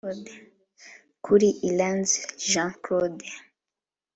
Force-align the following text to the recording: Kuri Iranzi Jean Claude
Kuri 1.25 1.47
Iranzi 1.69 2.19
Jean 2.49 2.71
Claude 2.83 3.25